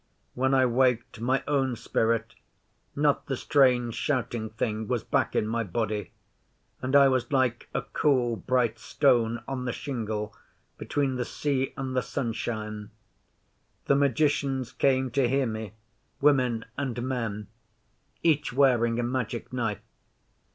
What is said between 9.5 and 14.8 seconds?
the shingle between the sea and the sunshine. The magicians